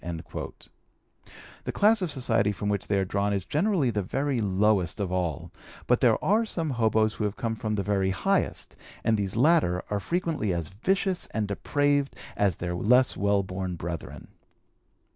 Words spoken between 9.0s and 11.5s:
and these latter are frequently as vicious and